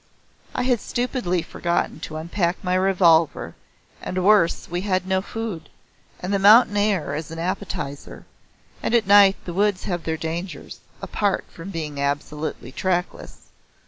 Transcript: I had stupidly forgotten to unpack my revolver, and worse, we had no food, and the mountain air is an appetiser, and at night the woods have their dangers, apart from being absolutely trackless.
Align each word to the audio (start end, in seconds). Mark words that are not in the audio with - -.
I 0.55 0.63
had 0.63 0.79
stupidly 0.79 1.43
forgotten 1.43 1.99
to 1.99 2.15
unpack 2.17 2.63
my 2.63 2.73
revolver, 2.73 3.53
and 4.01 4.25
worse, 4.25 4.67
we 4.67 4.81
had 4.81 5.07
no 5.07 5.21
food, 5.21 5.69
and 6.21 6.33
the 6.33 6.39
mountain 6.39 6.75
air 6.75 7.13
is 7.13 7.29
an 7.29 7.37
appetiser, 7.37 8.25
and 8.81 8.95
at 8.95 9.05
night 9.05 9.35
the 9.45 9.53
woods 9.53 9.83
have 9.83 10.03
their 10.05 10.17
dangers, 10.17 10.79
apart 11.03 11.45
from 11.51 11.69
being 11.69 12.01
absolutely 12.01 12.71
trackless. 12.71 13.49